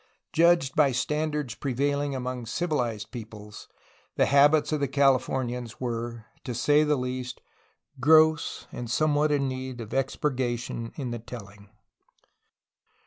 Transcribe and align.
Judged 0.33 0.75
by 0.75 0.91
standards 0.91 1.53
prevailing 1.53 2.15
among 2.15 2.47
civilized 2.47 3.11
peoples, 3.11 3.67
the 4.15 4.25
habits 4.25 4.71
of 4.71 4.79
the 4.79 4.87
Calif 4.87 5.27
omians 5.27 5.75
were, 5.79 6.25
to 6.43 6.55
say 6.55 6.83
the 6.83 6.95
least, 6.95 7.39
gross 7.99 8.65
and 8.71 8.89
somewhat 8.89 9.31
in 9.31 9.47
need 9.47 9.79
of 9.79 9.89
expurga 9.89 10.57
tion 10.57 10.91
in 10.95 11.11
the 11.11 11.19
telling. 11.19 11.69